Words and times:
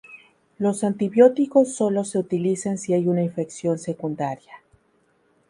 Los 0.57 0.83
antibióticos 0.83 1.75
sólo 1.75 2.03
se 2.05 2.17
utilizan 2.17 2.79
si 2.79 2.93
hay 2.95 3.07
una 3.07 3.21
infección 3.21 3.77
secundaria. 3.77 4.53